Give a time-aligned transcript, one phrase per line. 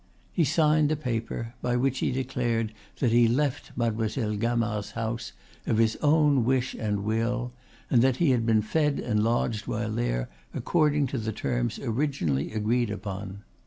[0.31, 5.31] He signed the paper, by which he declared that he left Mademoiselle Gamard's house
[5.67, 7.53] of his own wish and will,
[7.87, 12.51] and that he had been fed and lodged while there according to the terms originally
[12.51, 13.43] agreed upon.